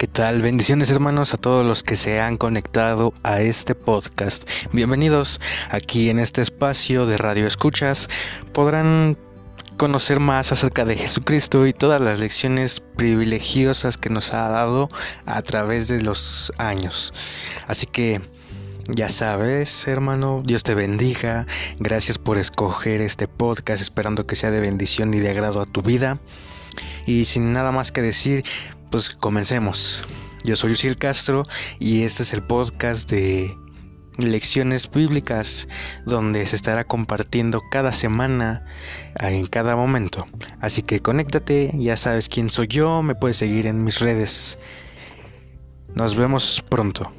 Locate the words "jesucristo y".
10.96-11.74